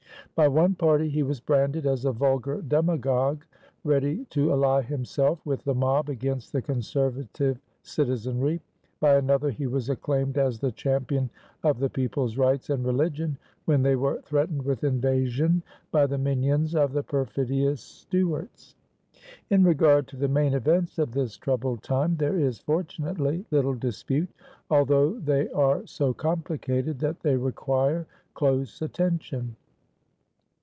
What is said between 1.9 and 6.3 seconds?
a vulgar demagogue ready to ally himself with the mob